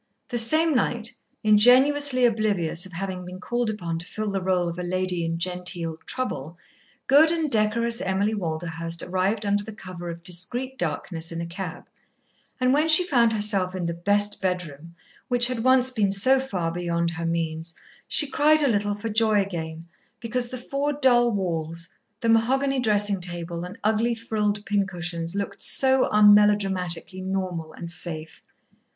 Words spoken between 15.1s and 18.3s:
which had once been so far beyond her means, she